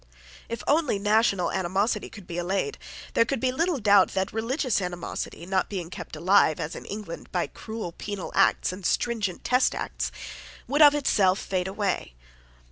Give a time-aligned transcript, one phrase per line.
[0.49, 2.79] If only national animosity could be allayed,
[3.13, 7.31] there could be little doubt that religious animosity, not being kept alive, as in England,
[7.31, 10.11] by cruel penal acts and stringent test acts,
[10.67, 12.15] would of itself fade away.